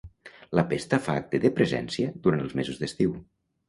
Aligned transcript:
La 0.59 0.63
pesta 0.71 0.99
fa 1.09 1.19
acte 1.23 1.43
de 1.45 1.53
presència 1.61 2.19
durant 2.27 2.45
els 2.49 2.61
mesos 2.63 2.85
d'estiu. 2.85 3.19